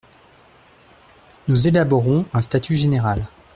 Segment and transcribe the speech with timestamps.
[1.47, 3.27] Nous élaborons un statut général.